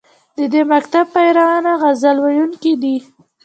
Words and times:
د 0.37 0.39
دې 0.53 0.61
مکتب 0.73 1.05
پیروان 1.15 1.65
غزل 1.81 2.17
ویونکي 2.25 2.73
دي 2.81 2.95